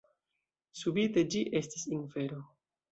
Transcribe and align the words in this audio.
Subite 0.81 1.25
ĝi 1.35 1.45
estis 1.63 1.89
infero. 2.01 2.45